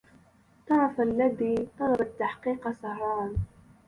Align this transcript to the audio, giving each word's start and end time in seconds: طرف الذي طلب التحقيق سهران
طرف 0.67 1.01
الذي 1.01 1.55
طلب 1.79 2.01
التحقيق 2.01 2.71
سهران 2.71 3.35